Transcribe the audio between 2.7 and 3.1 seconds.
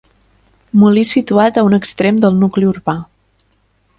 urbà.